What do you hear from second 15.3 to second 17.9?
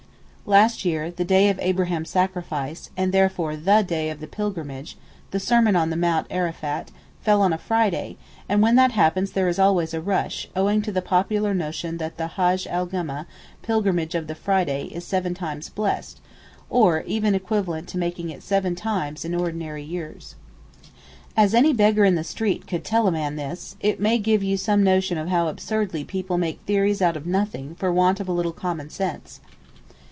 times blessed, or even equivalent